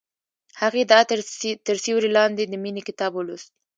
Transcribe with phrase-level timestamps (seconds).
[0.61, 1.19] هغې د عطر
[1.67, 3.49] تر سیوري لاندې د مینې کتاب ولوست.